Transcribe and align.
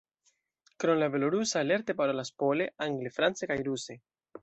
Krom 0.83 0.97
la 1.03 1.09
belorusa 1.17 1.63
lerte 1.67 1.97
parolas 2.01 2.35
pole, 2.45 2.71
angle, 2.89 3.15
france 3.21 3.53
kaj 3.53 3.63
ruse. 3.71 4.03